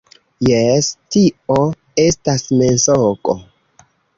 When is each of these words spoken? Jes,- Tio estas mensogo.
Jes,- 0.47 0.87
Tio 1.15 1.59
estas 2.07 2.47
mensogo. 2.63 3.37